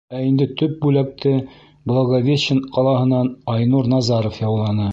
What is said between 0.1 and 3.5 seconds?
Ә инде төп бүләкте Благовещен ҡалаһынан